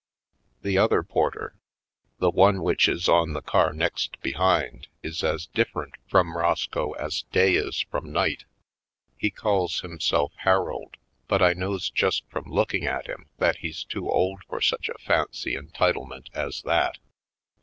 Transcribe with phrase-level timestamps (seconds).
[0.63, 1.53] The other porter,
[2.17, 6.95] the one which is on the car next behind, is as different from Roscoe 30
[6.95, 6.95] /.
[6.95, 8.45] PoindexteVy Colored as day is from night.
[9.15, 10.97] He calls himself Harold.
[11.27, 14.97] But I knows just from looking at him that he's too old for such a
[14.97, 16.97] fancy en titlement as that.